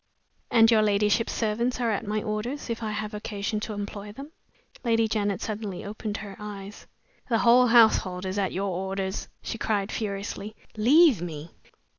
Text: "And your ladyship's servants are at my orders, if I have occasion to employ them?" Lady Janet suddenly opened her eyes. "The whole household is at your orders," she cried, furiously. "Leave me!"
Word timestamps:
"And 0.49 0.71
your 0.71 0.81
ladyship's 0.81 1.31
servants 1.33 1.79
are 1.79 1.91
at 1.91 2.07
my 2.07 2.23
orders, 2.23 2.71
if 2.71 2.81
I 2.81 2.89
have 2.89 3.13
occasion 3.13 3.59
to 3.59 3.73
employ 3.73 4.11
them?" 4.11 4.31
Lady 4.83 5.07
Janet 5.07 5.43
suddenly 5.43 5.85
opened 5.85 6.17
her 6.17 6.35
eyes. 6.39 6.87
"The 7.29 7.37
whole 7.37 7.67
household 7.67 8.25
is 8.25 8.39
at 8.39 8.51
your 8.51 8.71
orders," 8.75 9.27
she 9.43 9.59
cried, 9.59 9.91
furiously. 9.91 10.55
"Leave 10.75 11.21
me!" 11.21 11.51